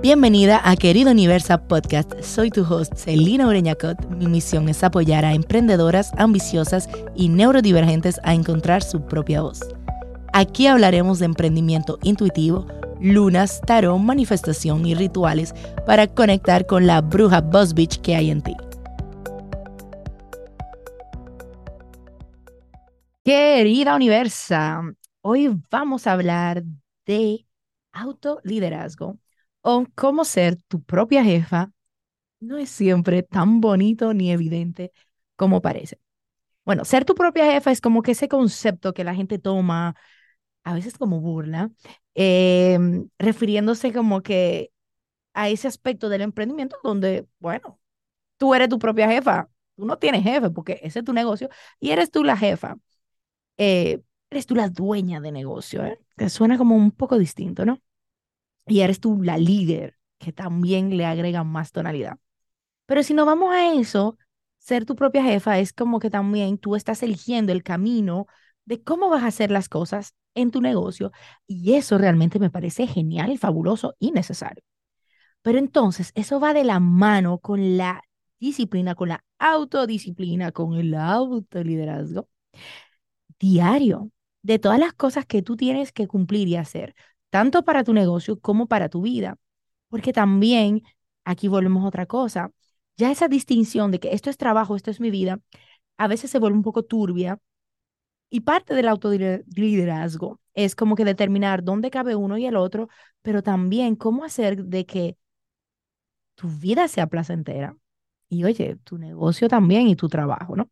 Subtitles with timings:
[0.00, 2.12] Bienvenida a Querido Universa Podcast.
[2.22, 3.98] Soy tu host, Celina Ureñacot.
[4.10, 9.58] Mi misión es apoyar a emprendedoras ambiciosas y neurodivergentes a encontrar su propia voz.
[10.32, 12.64] Aquí hablaremos de emprendimiento intuitivo,
[13.00, 15.52] lunas, tarot, manifestación y rituales
[15.84, 18.56] para conectar con la bruja Boss Bitch que hay en ti.
[23.24, 24.80] Querida Universa,
[25.22, 26.62] hoy vamos a hablar
[27.04, 27.44] de
[27.92, 29.18] autoliderazgo
[29.70, 31.72] o cómo ser tu propia jefa
[32.40, 34.92] no es siempre tan bonito ni evidente
[35.36, 36.00] como parece.
[36.64, 39.96] Bueno, ser tu propia jefa es como que ese concepto que la gente toma
[40.64, 41.70] a veces como burla,
[42.14, 44.72] em, refiriéndose como que
[45.34, 47.80] a ese aspecto del emprendimiento donde, bueno,
[48.38, 51.50] tú eres tu propia jefa, tú no tienes jefe porque ese es tu negocio
[51.80, 52.76] y eres tú la jefa.
[53.58, 54.00] Eh,
[54.30, 56.00] eres tú la dueña de negocio, ¿eh?
[56.16, 57.80] Que suena como un poco distinto, ¿no?
[58.68, 62.18] Y eres tú la líder, que también le agrega más tonalidad.
[62.86, 64.18] Pero si no vamos a eso,
[64.58, 68.26] ser tu propia jefa es como que también tú estás eligiendo el camino
[68.64, 71.12] de cómo vas a hacer las cosas en tu negocio
[71.46, 74.62] y eso realmente me parece genial, fabuloso y necesario.
[75.42, 78.02] Pero entonces eso va de la mano con la
[78.40, 82.28] disciplina, con la autodisciplina, con el autoliderazgo
[83.38, 84.10] diario
[84.42, 86.94] de todas las cosas que tú tienes que cumplir y hacer
[87.30, 89.36] tanto para tu negocio como para tu vida.
[89.88, 90.82] Porque también,
[91.24, 92.50] aquí volvemos a otra cosa,
[92.96, 95.40] ya esa distinción de que esto es trabajo, esto es mi vida,
[95.98, 97.38] a veces se vuelve un poco turbia.
[98.30, 102.88] Y parte del autoliderazgo es como que determinar dónde cabe uno y el otro,
[103.22, 105.16] pero también cómo hacer de que
[106.34, 107.76] tu vida sea placentera.
[108.28, 110.70] Y oye, tu negocio también y tu trabajo, ¿no?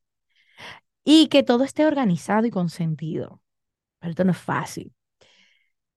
[1.05, 3.41] Y que todo esté organizado y con sentido.
[4.01, 4.96] Pero esto no es fácil.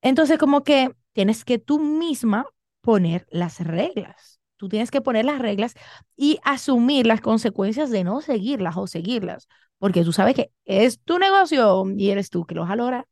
[0.02, 2.45] Entonces, como que tienes que tú misma
[2.81, 4.39] poner las reglas.
[4.58, 5.73] Tú tienes que poner las reglas
[6.17, 9.47] y asumir las consecuencias de no seguirlas o seguirlas,
[9.78, 13.06] porque tú sabes que es tu negocio y eres tú que lo vas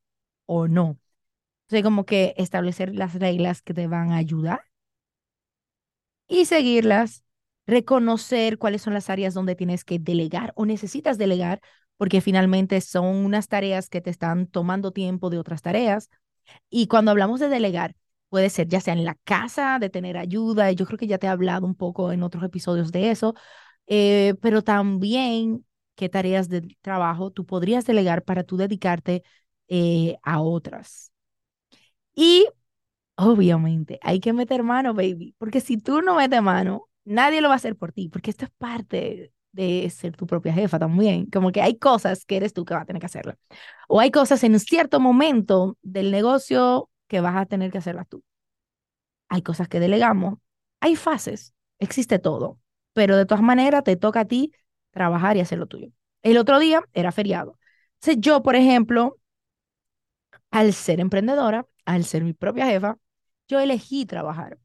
[0.45, 0.99] o no.
[1.67, 4.61] Entonces, como que establecer las reglas que te van a ayudar
[6.27, 7.23] y seguirlas,
[7.65, 11.61] reconocer cuáles son las áreas donde tienes que delegar o necesitas delegar,
[11.97, 16.09] porque finalmente son unas tareas que te están tomando tiempo de otras tareas
[16.69, 17.95] y cuando hablamos de delegar,
[18.29, 21.17] puede ser ya sea en la casa, de tener ayuda, y yo creo que ya
[21.17, 23.33] te he hablado un poco en otros episodios de eso,
[23.87, 25.65] eh, pero también
[25.95, 29.23] qué tareas de trabajo tú podrías delegar para tú dedicarte
[29.69, 31.11] eh, a otras.
[32.15, 32.47] Y
[33.17, 37.55] obviamente hay que meter mano, baby, porque si tú no metes mano, nadie lo va
[37.55, 41.25] a hacer por ti, porque esto es parte de ser tu propia jefa también.
[41.27, 43.37] Como que hay cosas que eres tú que vas a tener que hacerlas.
[43.89, 48.23] O hay cosas en cierto momento del negocio que vas a tener que hacerlas tú.
[49.29, 50.39] Hay cosas que delegamos.
[50.79, 51.53] Hay fases.
[51.79, 52.59] Existe todo.
[52.93, 54.51] Pero de todas maneras te toca a ti
[54.91, 55.89] trabajar y hacer lo tuyo.
[56.23, 57.57] El otro día era feriado.
[57.95, 59.17] Entonces yo, por ejemplo,
[60.51, 62.97] al ser emprendedora, al ser mi propia jefa,
[63.47, 64.57] yo elegí trabajar.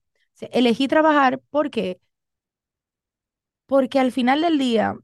[0.51, 2.01] elegí trabajar porque
[3.73, 4.99] porque al final del día,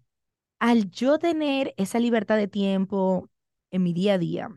[0.58, 3.30] al yo tener esa libertad de tiempo
[3.70, 4.50] en mi día a día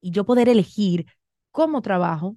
[0.00, 1.06] y yo poder elegir
[1.50, 2.36] cómo trabajo,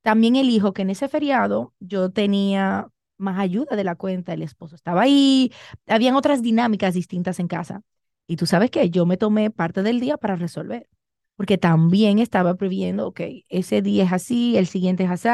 [0.00, 2.88] también elijo que en ese feriado yo tenía
[3.18, 5.52] más ayuda de la cuenta, el esposo estaba ahí,
[5.86, 7.82] habían otras dinámicas distintas en casa.
[8.26, 10.88] Y tú sabes que yo me tomé parte del día para resolver,
[11.36, 15.28] porque también estaba previendo, ok, ese día es así, el siguiente es así,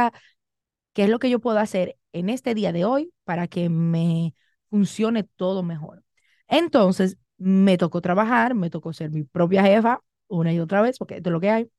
[0.94, 4.34] ¿qué es lo que yo puedo hacer en este día de hoy para que me
[4.70, 6.04] funcione todo mejor.
[6.48, 11.16] Entonces, me tocó trabajar, me tocó ser mi propia jefa una y otra vez, porque
[11.16, 11.70] esto es lo que hay.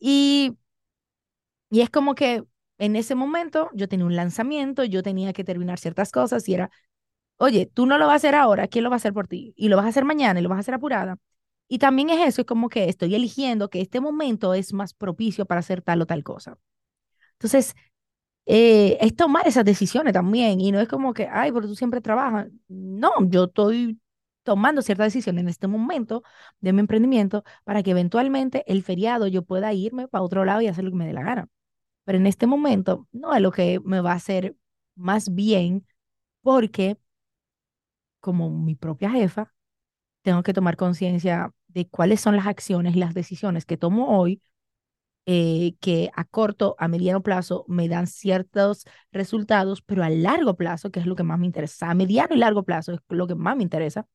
[0.00, 0.56] Y,
[1.70, 2.44] y es como que
[2.78, 6.70] en ese momento yo tenía un lanzamiento, yo tenía que terminar ciertas cosas y era,
[7.38, 9.54] oye, tú no lo vas a hacer ahora, ¿quién lo va a hacer por ti?
[9.56, 11.18] Y lo vas a hacer mañana y lo vas a hacer apurada.
[11.68, 15.46] Y también es eso, es como que estoy eligiendo que este momento es más propicio
[15.46, 16.58] para hacer tal o tal cosa.
[17.34, 17.74] Entonces,
[18.46, 20.60] eh, es tomar esas decisiones también.
[20.60, 22.48] Y no es como que, ay, pero tú siempre trabajas.
[22.68, 24.00] No, yo estoy
[24.44, 26.22] tomando ciertas decisiones en este momento
[26.60, 30.68] de mi emprendimiento para que eventualmente el feriado yo pueda irme para otro lado y
[30.68, 31.48] hacer lo que me dé la gana.
[32.04, 34.56] Pero en este momento no es lo que me va a hacer
[34.96, 35.86] más bien
[36.42, 36.98] porque
[38.20, 39.52] como mi propia jefa,
[40.22, 44.42] tengo que tomar conciencia de cuáles son las acciones y las decisiones que tomo hoy
[45.26, 50.90] eh, que a corto, a mediano plazo me dan ciertos resultados, pero a largo plazo,
[50.90, 53.34] que es lo que más me interesa, a mediano y largo plazo es lo que
[53.34, 54.06] más me interesa,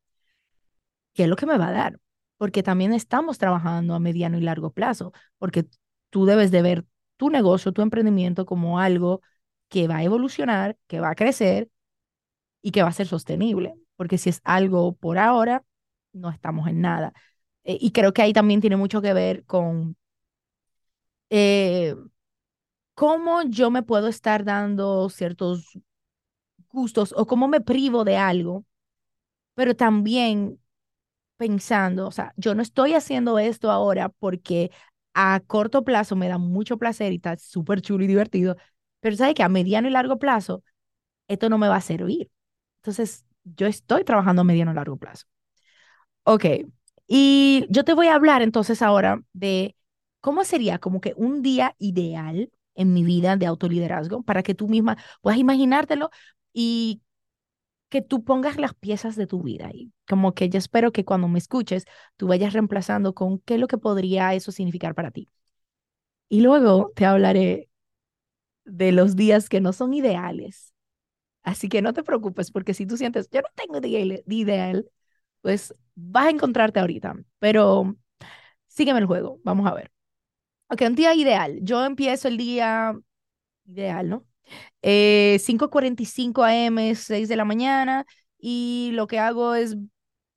[1.14, 2.00] ¿qué es lo que me va a dar?
[2.38, 5.66] Porque también estamos trabajando a mediano y largo plazo, porque
[6.10, 6.86] tú debes de ver
[7.18, 9.22] tu negocio, tu emprendimiento como algo
[9.70, 11.70] que va a evolucionar, que va a crecer
[12.62, 15.64] y que va a ser sostenible, porque si es algo por ahora,
[16.14, 17.14] no estamos en nada.
[17.64, 19.96] Eh, y creo que ahí también tiene mucho que ver con
[21.32, 21.96] eh,
[22.96, 25.78] cómo yo me puedo estar dando ciertos
[26.70, 28.66] gustos o cómo me privo de algo,
[29.56, 30.60] pero también
[31.38, 34.72] pensando, o sea, yo no estoy haciendo esto ahora porque
[35.16, 38.58] a corto plazo me da mucho placer y está súper chulo y divertido,
[39.02, 40.64] pero sabes que a mediano y largo plazo
[41.30, 42.32] esto no me va a servir.
[42.82, 45.28] Entonces, yo estoy trabajando a mediano y largo plazo.
[46.24, 46.46] Ok,
[47.08, 49.76] y yo te voy a hablar entonces ahora de
[50.22, 54.68] cómo sería como que un día ideal en mi vida de autoliderazgo para que tú
[54.68, 56.10] misma puedas imaginártelo
[56.54, 57.02] y
[57.90, 59.92] que tú pongas las piezas de tu vida ahí.
[60.08, 61.86] Como que yo espero que cuando me escuches,
[62.18, 65.30] tú vayas reemplazando con qué es lo que podría eso significar para ti.
[66.30, 67.70] Y luego te hablaré
[68.66, 70.74] de los días que no son ideales.
[71.44, 74.90] Así que no te preocupes, porque si tú sientes, yo no tengo día ideal,
[75.42, 77.16] pues vas a encontrarte ahorita.
[77.40, 77.98] Pero
[78.68, 79.92] sígueme el juego, vamos a ver.
[80.72, 81.60] Ok, un día ideal.
[81.62, 82.98] Yo empiezo el día
[83.66, 84.26] ideal, ¿no?
[84.82, 88.06] Eh, 5.45 am, 6 de la mañana,
[88.40, 89.78] y lo que hago es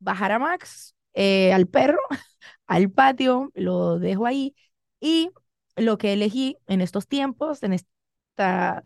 [0.01, 2.01] bajar a Max, eh, al perro,
[2.67, 4.57] al patio, lo dejo ahí,
[5.01, 5.31] y
[5.77, 8.83] lo que elegí en estos tiempos, en, esta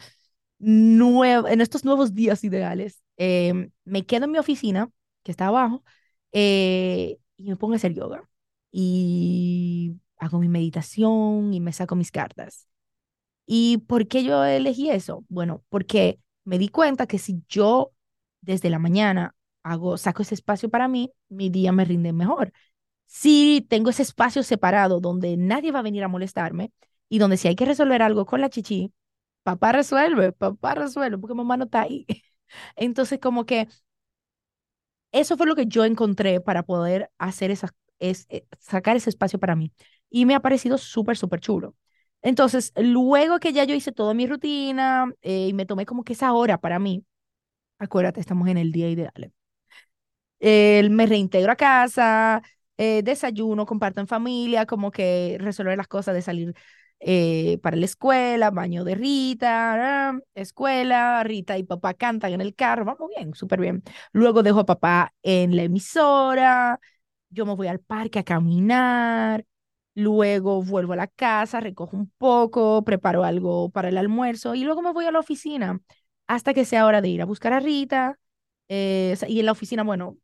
[0.58, 4.90] nueva, en estos nuevos días ideales, eh, me quedo en mi oficina,
[5.24, 5.84] que está abajo,
[6.32, 8.28] eh, y me pongo a hacer yoga.
[8.72, 12.66] Y hago mi meditación y me saco mis cartas.
[13.46, 15.24] ¿Y por qué yo elegí eso?
[15.28, 17.92] Bueno, porque me di cuenta que si yo
[18.40, 22.52] desde la mañana hago, saco ese espacio para mí, mi día me rinde mejor.
[23.06, 26.72] Si tengo ese espacio separado donde nadie va a venir a molestarme
[27.08, 28.92] y donde si hay que resolver algo con la chichi,
[29.42, 32.06] papá resuelve, papá resuelve, porque mamá no está ahí.
[32.76, 33.68] Entonces, como que
[35.12, 39.38] eso fue lo que yo encontré para poder hacer esas, es, eh, sacar ese espacio
[39.38, 39.72] para mí.
[40.10, 41.74] Y me ha parecido súper, súper chulo.
[42.22, 46.14] Entonces, luego que ya yo hice toda mi rutina eh, y me tomé como que
[46.14, 47.04] esa hora para mí,
[47.78, 49.32] acuérdate, estamos en el día ideal.
[50.40, 52.42] Eh, me reintegro a casa,
[52.76, 56.54] eh, desayuno, comparto en familia, como que resolver las cosas de salir
[57.62, 63.08] para la escuela, baño de Rita, escuela, Rita y papá cantan en el carro, vamos
[63.16, 63.82] bien, súper bien.
[64.12, 66.80] Luego dejo a papá en la emisora,
[67.30, 69.44] yo me voy al parque a caminar,
[69.94, 74.80] Luego vuelvo a la casa, recojo un poco, preparo algo para el almuerzo y luego
[74.82, 75.80] me voy a la oficina
[76.28, 78.18] hasta que sea hora de ir a buscar a Rita.
[78.68, 80.16] Eh, y en la oficina, bueno,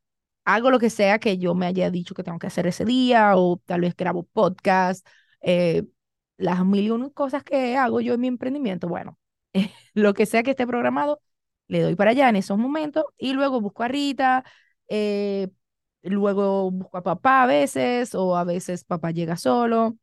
[0.45, 3.37] hago lo que sea que yo me haya dicho que tengo que hacer ese día
[3.37, 5.07] o tal vez grabo podcast,
[5.41, 5.85] eh,
[6.37, 8.89] las mil y una cosas que hago yo en mi emprendimiento.
[8.89, 9.19] Bueno,
[9.95, 11.21] lo que sea que esté programado,
[11.69, 14.45] le doy para allá en esos momentos y luego busco a Rita.
[16.05, 19.97] Luego busco a papá a veces o a veces papá llega solo.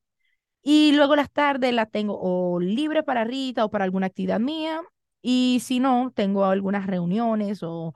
[0.64, 4.82] Y luego las tardes las tengo o libre para Rita o para alguna actividad mía.
[5.22, 7.94] Y si no, tengo algunas reuniones o,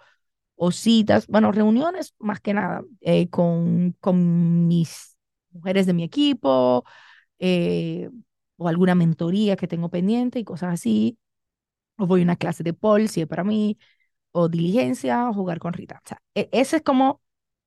[0.55, 5.17] o citas, bueno, reuniones más que nada eh, con, con mis
[5.51, 6.85] mujeres de mi equipo
[7.39, 8.09] eh,
[8.57, 11.17] o alguna mentoría que tengo pendiente y cosas así.
[11.97, 13.77] O voy a una clase de Paul, si es para mí,
[14.31, 16.01] o diligencia, o jugar con Rita.
[16.05, 17.21] O sea, e, ese es como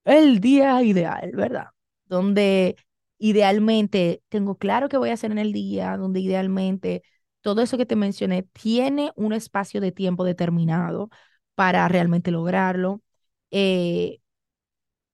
[0.05, 1.69] el día ideal, ¿verdad?
[2.07, 2.77] Donde
[3.19, 7.03] idealmente tengo claro qué voy a hacer en el día, donde idealmente
[7.41, 11.11] todo eso que te mencioné tiene un espacio de tiempo determinado
[11.55, 13.03] para realmente lograrlo.
[13.51, 14.21] Eh,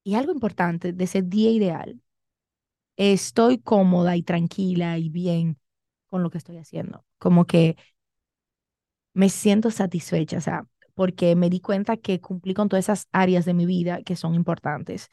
[0.05, 2.01] y algo importante de ese día ideal,
[2.97, 5.59] estoy cómoda y tranquila y bien
[6.11, 7.05] con lo que estoy haciendo.
[7.19, 7.77] Como que
[9.15, 13.45] me siento satisfecha, o sea, porque me di cuenta que cumplí con todas esas áreas
[13.45, 15.09] de mi vida que son importantes.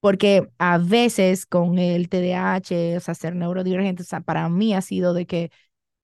[0.00, 4.82] Porque a veces con el TDAH, o sea, ser neurodivergente, o sea, para mí ha
[4.82, 5.50] sido de que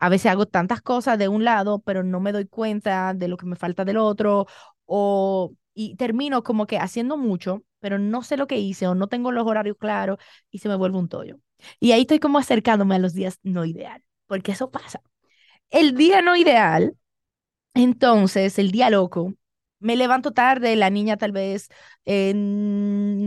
[0.00, 3.36] a veces hago tantas cosas de un lado, pero no me doy cuenta de lo
[3.38, 4.46] que me falta del otro,
[4.86, 9.08] o y termino como que haciendo mucho, pero no sé lo que hice o no
[9.08, 10.18] tengo los horarios claros
[10.50, 11.38] y se me vuelve un tollo.
[11.80, 15.02] Y ahí estoy como acercándome a los días no ideal, porque eso pasa.
[15.70, 16.96] El día no ideal
[17.74, 19.34] entonces, el día loco,
[19.78, 21.68] me levanto tarde, la niña tal vez
[22.04, 22.32] eh,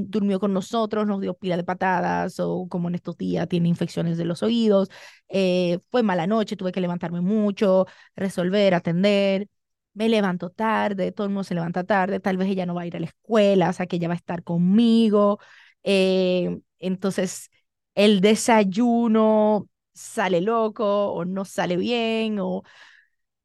[0.07, 4.17] durmió con nosotros, nos dio pila de patadas o como en estos días tiene infecciones
[4.17, 4.89] de los oídos,
[5.29, 9.47] eh, fue mala noche, tuve que levantarme mucho, resolver, atender,
[9.93, 12.85] me levanto tarde, todo el mundo se levanta tarde, tal vez ella no va a
[12.87, 15.39] ir a la escuela, o sea que ella va a estar conmigo,
[15.83, 17.49] eh, entonces
[17.95, 22.63] el desayuno sale loco o no sale bien o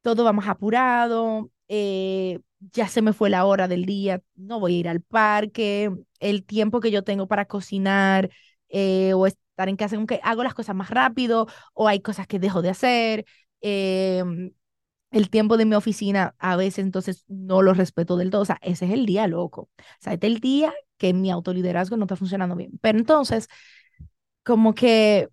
[0.01, 2.39] todo va más apurado, eh,
[2.73, 6.45] ya se me fue la hora del día, no voy a ir al parque, el
[6.45, 8.29] tiempo que yo tengo para cocinar
[8.69, 12.27] eh, o estar en casa, como que hago las cosas más rápido o hay cosas
[12.27, 13.25] que dejo de hacer.
[13.61, 14.51] em,
[15.11, 18.41] el tiempo de mi oficina a veces entonces no lo respeto del todo.
[18.43, 19.63] O sea, ese es el día loco.
[19.79, 22.71] O sea, es el día que mi autoliderazgo no está funcionando bien.
[22.81, 23.47] Pero entonces,
[24.43, 25.29] como que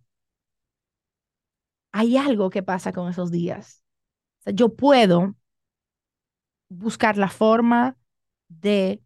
[1.93, 3.83] hay algo que pasa con esos días.
[4.47, 5.35] Yo puedo
[6.69, 7.97] buscar la forma
[8.49, 9.03] de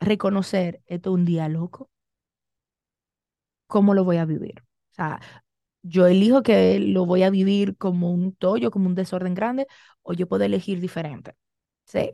[0.00, 1.88] reconocer esto es un día loco,
[3.66, 4.60] cómo lo voy a vivir.
[4.92, 5.20] O sea,
[5.82, 9.66] yo elijo que lo voy a vivir como un tollo, como un desorden grande,
[10.02, 11.34] o yo puedo elegir diferente.
[11.84, 12.12] ¿sí?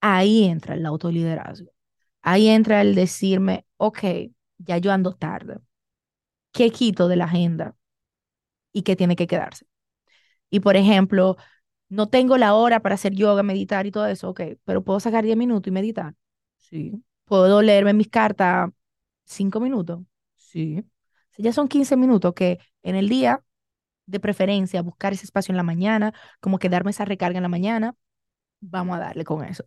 [0.00, 1.72] Ahí entra el autoliderazgo.
[2.22, 4.00] Ahí entra el decirme, ok,
[4.58, 5.58] ya yo ando tarde.
[6.52, 7.76] ¿Qué quito de la agenda
[8.72, 9.66] y qué tiene que quedarse?
[10.52, 11.38] Y por ejemplo,
[11.88, 15.24] no tengo la hora para hacer yoga, meditar y todo eso, ok, pero puedo sacar
[15.24, 16.14] 10 minutos y meditar.
[16.58, 17.02] Sí.
[17.24, 18.70] Puedo leerme mis cartas
[19.24, 20.00] 5 minutos.
[20.36, 20.84] Sí.
[21.38, 23.42] Ya son 15 minutos que en el día,
[24.06, 27.48] de preferencia, buscar ese espacio en la mañana, como que darme esa recarga en la
[27.48, 27.96] mañana,
[28.60, 29.64] vamos a darle con eso.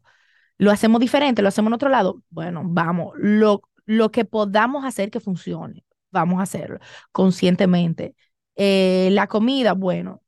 [0.57, 1.41] ¿Lo hacemos diferente?
[1.41, 2.23] ¿Lo hacemos en otro lado?
[2.29, 3.13] Bueno, vamos.
[3.17, 6.79] Lo, lo que podamos hacer que funcione, vamos a hacerlo
[7.11, 8.15] conscientemente.
[8.55, 10.21] Eh, la comida, bueno,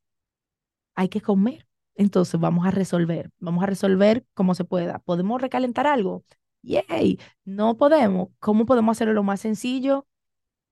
[0.97, 1.67] hay que comer.
[1.95, 4.99] Entonces vamos a resolver, vamos a resolver como se pueda.
[5.01, 6.25] ¿Podemos recalentar algo?
[6.63, 8.29] Yay, no podemos.
[8.39, 10.07] ¿Cómo podemos hacerlo lo más sencillo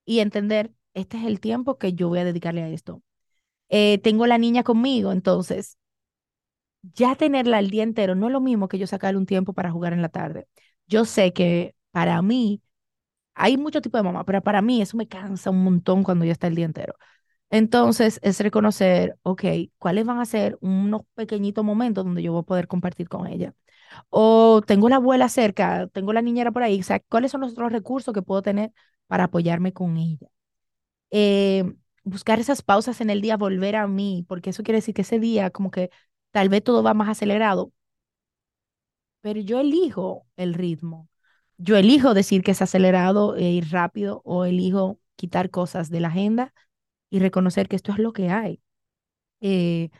[0.04, 3.02] y entender, este es el tiempo que yo voy a dedicarle a esto?
[3.70, 5.78] Eh, tengo la niña conmigo, entonces
[6.82, 9.70] ya tenerla el día entero no es lo mismo que yo sacarle un tiempo para
[9.70, 10.48] jugar en la tarde.
[10.86, 12.62] Yo sé que para mí,
[13.34, 16.32] hay mucho tipo de mamá, pero para mí eso me cansa un montón cuando ya
[16.32, 16.94] está el día entero.
[17.50, 19.44] Entonces, es reconocer, ok,
[19.78, 23.54] cuáles van a ser unos pequeñitos momentos donde yo voy a poder compartir con ella.
[24.10, 27.72] O tengo la abuela cerca, tengo la niñera por ahí, o cuáles son los otros
[27.72, 28.72] recursos que puedo tener
[29.08, 30.28] para apoyarme con ella.
[31.10, 31.64] Eh,
[32.04, 35.18] buscar esas pausas en el día, volver a mí, porque eso quiere decir que ese
[35.20, 35.90] día como que
[36.32, 37.72] tal vez todo va más acelerado,
[39.20, 41.08] pero yo elijo el ritmo.
[41.58, 46.08] Yo elijo decir que es acelerado e ir rápido o elijo quitar cosas de la
[46.08, 46.52] agenda
[47.10, 48.60] y reconocer que esto es lo que hay.
[49.40, 49.90] Eh,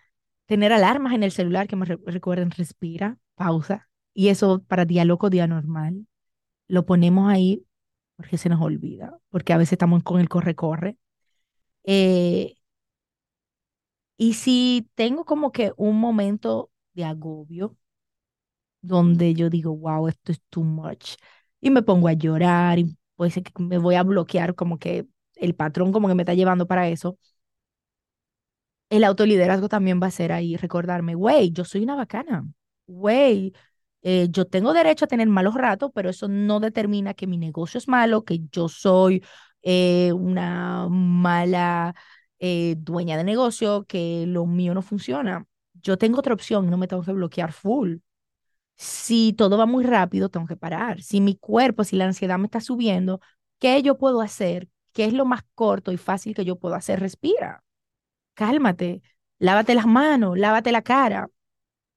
[0.47, 3.89] tener alarmas en el celular que me re- recuerden, respira, pausa.
[4.15, 6.07] Y eso para día loco, día normal,
[6.69, 7.67] lo ponemos ahí
[8.17, 10.99] porque se nos olvida, porque a veces estamos con el corre-corre.
[11.85, 12.57] Eh,
[14.17, 17.77] y si tengo como que un momento de agobio
[18.81, 21.17] donde yo digo, wow, esto es too much,
[21.61, 25.07] y me pongo a llorar y puede ser que me voy a bloquear como que
[25.37, 27.19] el patrón como que me está llevando para eso
[28.91, 32.47] el autoliderazgo también va a ser ahí recordarme, güey, yo soy una bacana,
[32.87, 33.53] güey,
[34.03, 37.79] eh, yo tengo derecho a tener malos ratos, pero eso no determina que mi negocio
[37.79, 39.25] es malo, que yo soy
[39.63, 41.95] eh, una mala
[42.39, 45.45] eh, dueña de negocio, que lo mío no funciona.
[45.83, 47.97] Yo tengo otra opción, no me tengo que bloquear full.
[48.77, 51.03] Si todo va muy rápido, tengo que parar.
[51.03, 53.21] Si mi cuerpo, si la ansiedad me está subiendo,
[53.61, 54.69] ¿qué yo puedo hacer?
[54.97, 57.01] ¿Qué es lo más corto y fácil que yo puedo hacer?
[57.01, 57.65] Respira
[58.35, 59.03] cálmate,
[59.39, 61.29] lávate las manos, lávate la cara,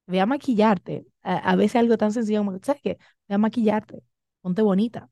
[0.08, 1.06] ve a maquillarte.
[1.24, 2.98] A, a veces algo tan sencillo como, ¿sabes qué?
[3.28, 4.04] Ve a maquillarte,
[4.42, 5.10] ponte bonita.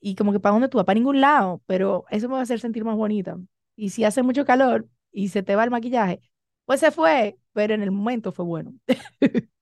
[0.00, 2.44] Y como que para dónde tú vas, para ningún lado, pero eso me va a
[2.44, 3.38] hacer sentir más bonita.
[3.76, 6.20] Y si hace mucho calor y se te va el maquillaje,
[6.66, 8.74] pues se fue, pero en el momento fue bueno.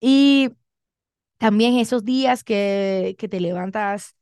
[0.00, 0.50] Y
[1.38, 4.16] también esos días que, que te levantas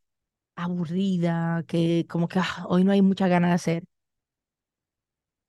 [0.65, 3.85] aburrida, que como que "Ah, hoy no hay mucha ganas de hacer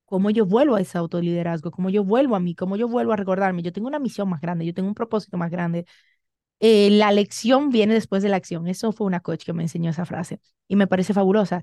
[0.04, 3.16] cómo yo vuelvo a ese autoliderazgo, cómo yo vuelvo a mí, cómo yo vuelvo a
[3.16, 5.86] recordarme, yo tengo una misión más grande, yo tengo un propósito más grande.
[6.60, 8.68] Eh, la lección viene después de la acción.
[8.68, 11.62] Eso fue una coach que me enseñó esa frase y me parece fabulosa.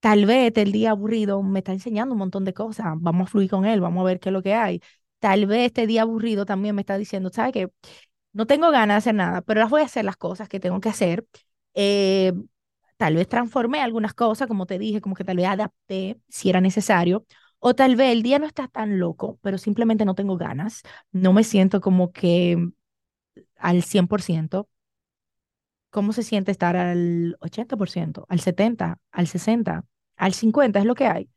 [0.00, 2.86] Tal vez el día aburrido me está enseñando un montón de cosas.
[2.98, 4.82] Vamos a fluir con él, vamos a ver qué es lo que hay.
[5.20, 7.70] Tal vez este día aburrido también me está diciendo, ¿sabes qué?
[8.32, 10.80] No tengo ganas de hacer nada, pero las voy a hacer las cosas que tengo
[10.80, 11.26] que hacer.
[11.74, 12.32] Eh,
[12.98, 16.62] tal vez transformé algunas cosas, como te dije, como que tal vez adapté si era
[16.62, 17.26] necesario.
[17.60, 20.82] O tal vez el día no está tan loco, pero simplemente no tengo ganas.
[21.12, 22.70] No me siento como que
[23.58, 24.68] al 100%.
[25.90, 30.78] ¿Cómo se siente estar al 80%, al 70%, al 60%, al 50%?
[30.80, 31.30] Es lo que hay.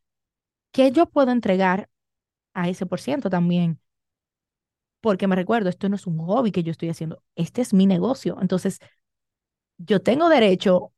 [0.72, 1.90] ¿Qué yo puedo entregar
[2.54, 3.80] a ese por ciento también?
[5.02, 7.88] Porque me recuerdo, esto no es un hobby que yo estoy haciendo, este es mi
[7.88, 8.38] negocio.
[8.42, 8.80] Entonces,
[9.78, 10.94] yo tengo derecho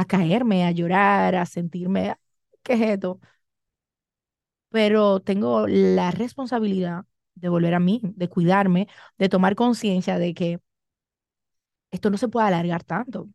[0.00, 2.14] a caerme, a llorar, a sentirme,
[2.62, 3.20] ¿qué es esto?
[4.70, 8.88] Pero tengo la responsabilidad de volver a mí, de cuidarme,
[9.18, 10.60] de tomar conciencia de que
[11.90, 13.28] esto no se puede alargar tanto.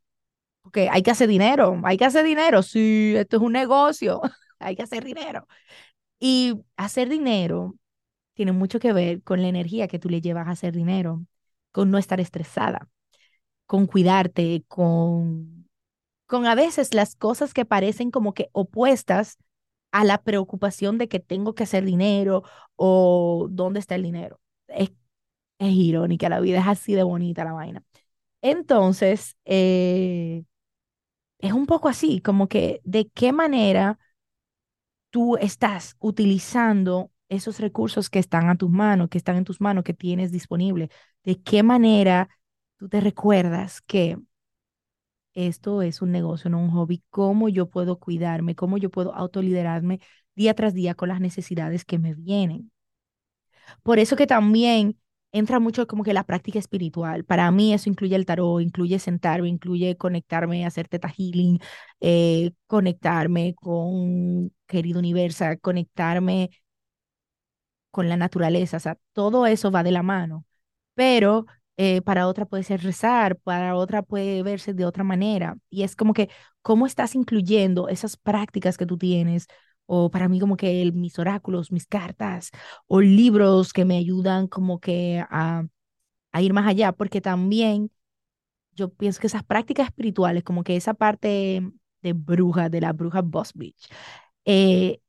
[0.63, 2.63] Porque hay que hacer dinero, hay que hacer dinero.
[2.63, 4.21] Sí, esto es un negocio,
[4.59, 5.47] hay que hacer dinero.
[6.19, 7.75] Y hacer dinero
[8.35, 11.25] tiene mucho que ver con la energía que tú le llevas a hacer dinero,
[11.71, 12.89] con no estar estresada,
[13.67, 15.62] con cuidarte, con,
[16.33, 19.37] con a veces las cosas que parecen como que opuestas
[19.91, 22.41] a la preocupación de que tengo que hacer dinero
[22.75, 24.41] o dónde está el dinero.
[24.67, 24.89] Es,
[25.59, 27.83] es irónica, la vida es así de bonita la vaina.
[28.41, 30.43] Entonces, eh,
[31.37, 33.99] es un poco así, como que de qué manera
[35.11, 39.83] tú estás utilizando esos recursos que están a tus manos, que están en tus manos,
[39.83, 40.89] que tienes disponible.
[41.23, 42.27] De qué manera
[42.77, 44.17] tú te recuerdas que
[45.33, 49.99] esto es un negocio, no un hobby, cómo yo puedo cuidarme, cómo yo puedo autoliderarme
[50.35, 52.71] día tras día con las necesidades que me vienen.
[53.83, 54.97] Por eso que también
[55.31, 57.23] entra mucho como que la práctica espiritual.
[57.25, 61.59] Para mí eso incluye el tarot, incluye sentarme, incluye conectarme, hacer teta healing,
[61.99, 66.49] eh, conectarme con querido universo, conectarme
[67.91, 68.77] con la naturaleza.
[68.77, 70.45] O sea, todo eso va de la mano.
[70.95, 71.45] Pero
[71.77, 75.57] eh, para otra puede ser rezar, para otra puede verse de otra manera.
[75.69, 76.29] Y es como que,
[76.61, 79.47] ¿cómo estás incluyendo esas prácticas que tú tienes?
[79.85, 82.51] O para mí como que mis oráculos, mis cartas,
[82.87, 85.65] o libros que me ayudan como que a,
[86.33, 87.91] a ir más allá, porque también
[88.75, 91.61] yo pienso que esas prácticas espirituales, como que esa parte
[92.01, 93.87] de bruja, de la bruja Boss Beach,
[94.45, 95.01] eh,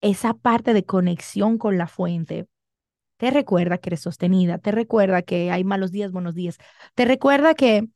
[0.00, 2.48] esa parte de conexión con la fuente,
[3.18, 6.56] te recuerda que eres sostenida, te recuerda que hay malos días, buenos días,
[6.94, 7.88] te recuerda que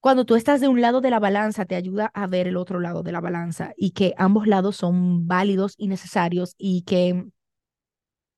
[0.00, 2.78] cuando tú estás de un lado de la balanza, te ayuda a ver el otro
[2.78, 7.26] lado de la balanza y que ambos lados son válidos y necesarios y que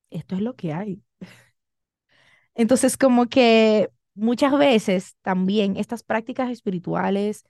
[0.09, 1.03] esto es lo que hay.
[2.55, 7.43] Entonces, como que muchas veces también estas prácticas espirituales,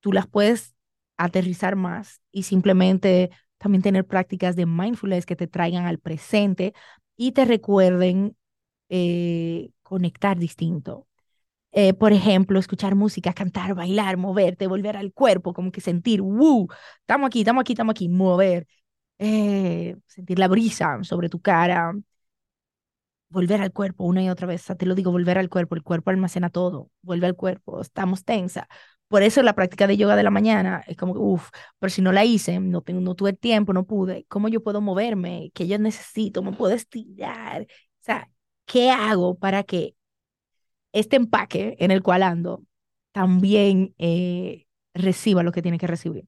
[0.00, 0.74] tú las puedes
[1.16, 6.74] aterrizar más y simplemente también tener prácticas de mindfulness que te traigan al presente
[7.16, 8.36] y te recuerden
[8.88, 11.06] eh, conectar distinto.
[11.72, 16.68] Eh, por ejemplo, escuchar música, cantar, bailar, moverte, volver al cuerpo, como que sentir, ¡uh!
[17.00, 18.66] Estamos aquí, estamos aquí, estamos aquí, mover,
[19.18, 21.94] eh, sentir la brisa sobre tu cara,
[23.28, 24.64] volver al cuerpo una y otra vez.
[24.78, 28.68] Te lo digo, volver al cuerpo, el cuerpo almacena todo, vuelve al cuerpo, estamos tensa.
[29.08, 32.12] Por eso la práctica de yoga de la mañana es como, uff, pero si no
[32.12, 35.50] la hice, no, tengo, no tuve tiempo, no pude, ¿cómo yo puedo moverme?
[35.54, 36.42] ¿Qué yo necesito?
[36.42, 37.62] ¿Me puedo estirar?
[37.62, 37.66] O
[38.00, 38.28] sea,
[38.66, 39.94] ¿qué hago para que
[40.92, 42.64] este empaque en el cual ando
[43.12, 46.26] también eh, reciba lo que tiene que recibir?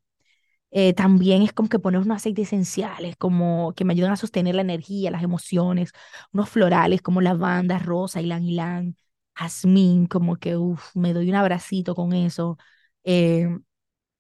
[0.71, 4.55] Eh, también es como que poner unos aceites esenciales, como que me ayudan a sostener
[4.55, 5.93] la energía, las emociones,
[6.33, 8.97] unos florales como lavanda, rosa, ylang ylang,
[9.39, 10.57] jazmín, como que
[10.95, 12.59] me doy un abracito con eso,
[13.05, 13.49] eh,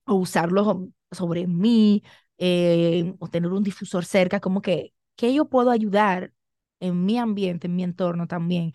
[0.07, 2.02] o usarlo sobre mí,
[2.38, 6.33] eh, o tener un difusor cerca, como que, ¿qué yo puedo ayudar
[6.81, 8.72] en mi ambiente, en mi entorno también,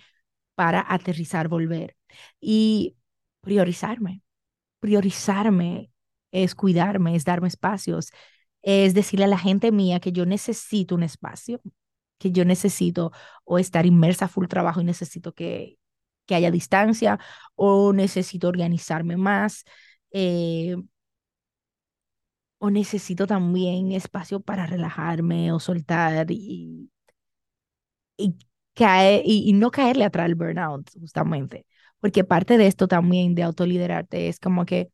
[0.55, 1.95] para aterrizar, volver?
[2.41, 2.97] Y
[3.41, 4.21] priorizarme,
[4.79, 5.91] priorizarme
[6.31, 8.11] es cuidarme, es darme espacios,
[8.61, 11.61] es decirle a la gente mía que yo necesito un espacio,
[12.19, 13.11] que yo necesito
[13.45, 15.77] o estar inmersa full trabajo y necesito que,
[16.25, 17.19] que haya distancia
[17.55, 19.63] o necesito organizarme más.
[20.11, 20.75] Eh,
[22.59, 26.89] o necesito también espacio para relajarme o soltar y,
[28.17, 28.35] y,
[28.73, 31.65] caer, y, y no caerle atrás al burnout, justamente.
[31.99, 34.91] Porque parte de esto también de autoliderarte es como que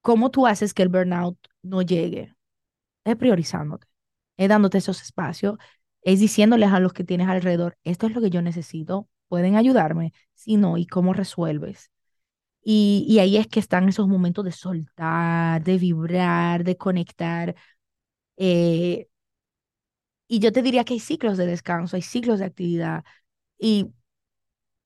[0.00, 2.34] ¿Cómo tú haces que el burnout no llegue?
[3.04, 3.86] Es priorizándote,
[4.38, 5.58] es dándote esos espacios,
[6.02, 10.12] es diciéndoles a los que tienes alrededor, esto es lo que yo necesito, pueden ayudarme,
[10.34, 11.90] si no, ¿y cómo resuelves?
[12.62, 17.54] Y, y ahí es que están esos momentos de soltar, de vibrar, de conectar.
[18.38, 19.08] Eh,
[20.28, 23.04] y yo te diría que hay ciclos de descanso, hay ciclos de actividad.
[23.58, 23.92] Y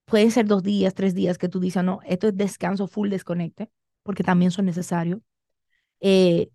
[0.06, 3.70] pueden ser dos días, tres días que tú dices, no, esto es descanso full desconecte
[4.02, 5.20] porque también son necesarios.
[6.00, 6.50] Eh,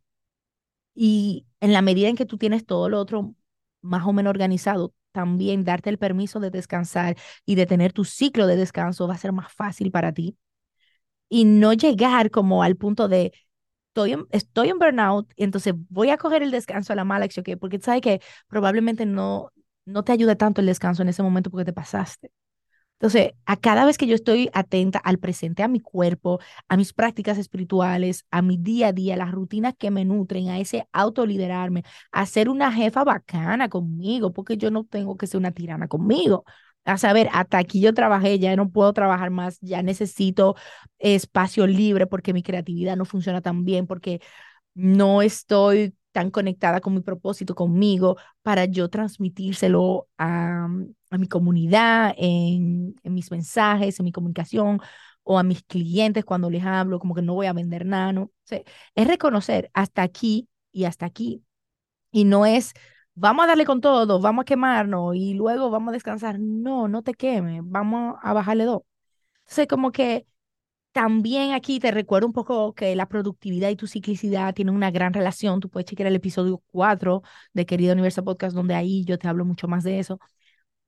[0.96, 3.36] y en la medida en que tú tienes todo lo otro
[3.82, 8.48] más o menos organizado, también darte el permiso de descansar y de tener tu ciclo
[8.48, 10.38] de descanso va a ser más fácil para ti.
[11.30, 13.34] Y no llegar como al punto de,
[13.90, 17.28] estoy en, estoy en burnout, entonces voy a coger el descanso a la mala,
[17.60, 19.52] porque sabes que probablemente no,
[19.86, 22.32] no te ayude tanto el descanso en ese momento porque te pasaste.
[23.04, 26.40] Entonces, a cada vez que yo estoy atenta al presente, a mi cuerpo,
[26.70, 30.58] a mis prácticas espirituales, a mi día a día, las rutinas que me nutren, a
[30.60, 35.52] ese autoliderarme, a ser una jefa bacana conmigo, porque yo no tengo que ser una
[35.52, 36.46] tirana conmigo.
[36.86, 40.56] A saber, hasta aquí yo trabajé, ya no puedo trabajar más, ya necesito
[41.00, 44.22] espacio libre porque mi creatividad no funciona tan bien, porque
[44.76, 50.68] no estoy tan conectada con mi propósito, conmigo, para yo transmitírselo a,
[51.12, 54.80] a mi comunidad, en, mis mensajes, en mi comunicación,
[55.24, 58.24] o a mis clientes cuando les hablo, como que no voy a vender nada, ¿no?
[58.24, 58.32] O
[58.96, 61.44] es reconocer hasta aquí y hasta aquí.
[62.12, 62.74] Y no es,
[63.16, 66.40] vamos a darle con todo, vamos a quemarnos y luego vamos a descansar.
[66.40, 68.84] No, no te quemes, vamos a bajarle dos.
[69.44, 70.28] Entonces, como que
[70.94, 75.14] también aquí te recuerdo un poco que la productividad y tu ciclicidad tienen una gran
[75.14, 75.60] relación.
[75.60, 79.46] Tú puedes chequear el episodio 4 de Querido Universo Podcast, donde ahí yo te hablo
[79.46, 80.20] mucho más de eso.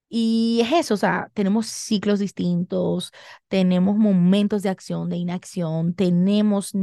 [0.09, 3.11] Y es eso, o sea, tenemos ciclos distintos,
[3.47, 6.73] tenemos momentos de acción, de inacción, tenemos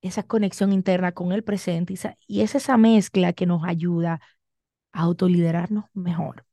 [0.00, 1.94] esa conexión interna con el presente
[2.26, 4.20] y es esa mezcla que nos ayuda
[4.92, 6.46] a autoliderarnos mejor.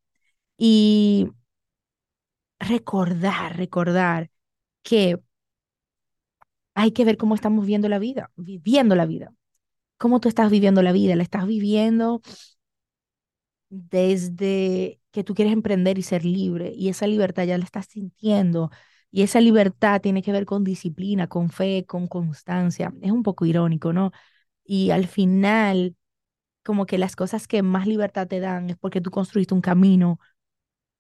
[0.58, 1.30] Y
[2.60, 4.30] recordar, recordar
[4.84, 5.20] que
[6.76, 9.34] hay que ver cómo estamos viendo la vida, viviendo la vida.
[9.98, 11.16] ¿Cómo tú estás viviendo la vida?
[11.16, 12.22] ¿La estás viviendo
[13.70, 16.74] desde que tú quieres emprender y ser libre?
[16.76, 18.70] Y esa libertad ya la estás sintiendo.
[19.12, 22.94] Y esa libertad tiene que ver con disciplina, con fe, con constancia.
[23.02, 24.12] Es un poco irónico, ¿no?
[24.66, 25.96] Y al final,
[26.64, 30.20] como que las cosas que más libertad te dan es porque tú construiste un camino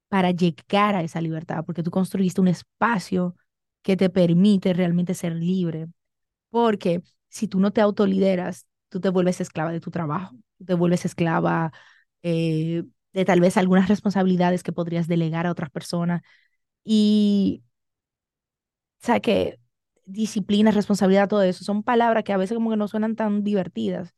[0.09, 3.35] para llegar a esa libertad, porque tú construiste un espacio
[3.83, 5.87] que te permite realmente ser libre.
[6.49, 11.05] Porque si tú no te autolideras, tú te vuelves esclava de tu trabajo, te vuelves
[11.05, 11.73] esclava
[12.23, 16.21] eh, de tal vez algunas responsabilidades que podrías delegar a otras personas.
[16.83, 17.63] Y,
[19.01, 19.59] o sea, que
[20.05, 24.13] disciplina, responsabilidad, todo eso, son palabras que a veces como que no suenan tan divertidas,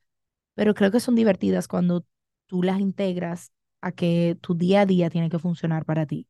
[0.56, 2.06] pero creo que son divertidas cuando
[2.48, 3.52] tú las integras
[3.82, 6.28] a que tu día a día tiene que funcionar para ti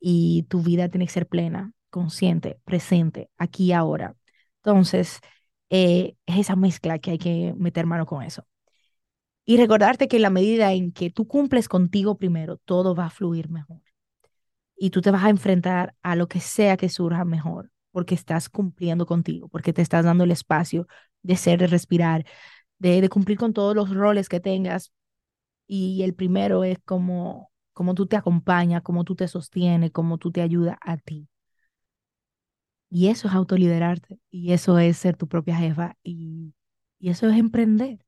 [0.00, 4.16] y tu vida tiene que ser plena consciente, presente, aquí y ahora.
[4.64, 5.20] Entonces,
[5.70, 8.46] eh, es esa mezcla que hay que meter mano con eso.
[9.46, 13.10] Y recordarte que en la medida en que tú cumples contigo primero, todo va a
[13.10, 13.80] fluir mejor.
[14.76, 18.48] Y tú te vas a enfrentar a lo que sea que surja mejor, porque estás
[18.48, 20.86] cumpliendo contigo, porque te estás dando el espacio
[21.22, 22.26] de ser, de respirar,
[22.78, 24.92] de, de cumplir con todos los roles que tengas.
[25.68, 30.32] Y el primero es como, como tú te acompañas, cómo tú te sostienes, cómo tú
[30.32, 31.28] te ayudas a ti.
[32.94, 36.54] Y eso es autoliderarte, y eso es ser tu propia jefa, y,
[37.00, 37.98] y eso es emprender.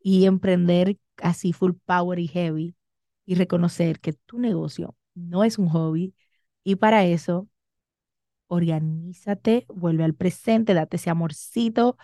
[0.00, 2.74] Y emprender así full power y heavy,
[3.26, 6.14] y reconocer que tu negocio no es un hobby,
[6.64, 7.48] y para eso,
[8.46, 11.98] organízate, vuelve al presente, date ese amorcito,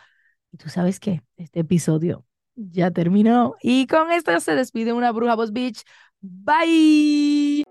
[0.52, 3.56] y tú sabes que este episodio ya terminó.
[3.62, 5.84] Y con esto se despide una bruja Boss Beach.
[6.20, 7.69] Bye.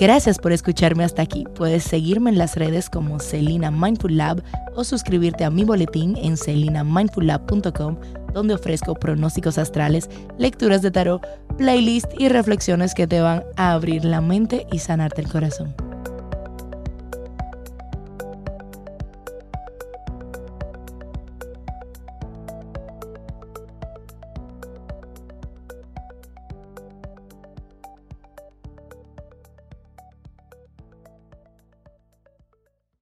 [0.00, 1.44] Gracias por escucharme hasta aquí.
[1.54, 4.42] Puedes seguirme en las redes como Celina Mindful Lab
[4.74, 7.98] o suscribirte a mi boletín en celinamindfullab.com,
[8.32, 10.08] donde ofrezco pronósticos astrales,
[10.38, 11.22] lecturas de tarot,
[11.58, 15.74] playlist y reflexiones que te van a abrir la mente y sanarte el corazón.